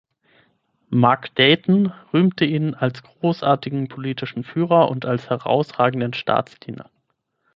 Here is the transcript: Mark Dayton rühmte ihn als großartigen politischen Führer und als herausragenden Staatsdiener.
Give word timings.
Mark 0.89 1.35
Dayton 1.35 1.93
rühmte 2.11 2.43
ihn 2.43 2.73
als 2.73 3.03
großartigen 3.03 3.87
politischen 3.87 4.43
Führer 4.43 4.89
und 4.89 5.05
als 5.05 5.29
herausragenden 5.29 6.15
Staatsdiener. 6.15 6.89